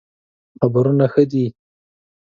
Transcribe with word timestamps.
خبرونه 0.59 1.05
ښه 1.13 1.23
دئ 1.31 1.45